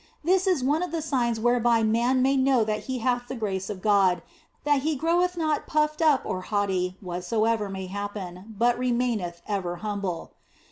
This 0.23 0.47
is 0.47 0.63
one 0.63 0.81
of 0.81 0.89
the 0.91 0.99
signs 0.99 1.39
whereby 1.39 1.83
man 1.83 2.23
may 2.23 2.35
know 2.35 2.63
that 2.63 2.85
he 2.85 2.97
hath 3.05 3.27
the 3.27 3.35
grace 3.35 3.69
of 3.69 3.83
God, 3.83 4.23
that 4.63 4.81
he 4.81 4.95
groweth 4.95 5.37
not 5.37 5.59
OF 5.59 5.65
FOLIGNO 5.65 5.81
53 5.81 5.81
puffed 5.83 6.01
up 6.01 6.21
or 6.25 6.41
haughty 6.41 6.97
whatsoever 7.01 7.69
may 7.69 7.85
happen, 7.85 8.55
but 8.57 8.79
re 8.79 8.91
maineth 8.91 9.43
ever 9.47 9.75
humble. 9.75 10.31